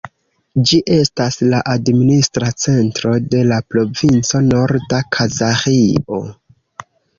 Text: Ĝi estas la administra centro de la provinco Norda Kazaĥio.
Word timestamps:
Ĝi 0.69 0.77
estas 0.93 1.35
la 1.51 1.59
administra 1.73 2.47
centro 2.65 3.13
de 3.35 3.43
la 3.51 3.61
provinco 3.75 4.43
Norda 4.49 5.05
Kazaĥio. 5.19 6.25